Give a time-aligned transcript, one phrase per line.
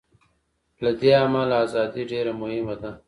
[0.83, 2.91] له دې امله ازادي ډېره مهمه ده.